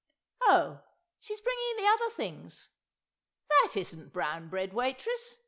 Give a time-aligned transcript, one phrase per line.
[0.41, 0.81] Oh,
[1.19, 2.69] she is bringing the other things!
[3.51, 5.37] That isn't brown bread, waitress!